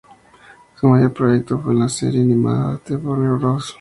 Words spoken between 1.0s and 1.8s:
proyecto fue en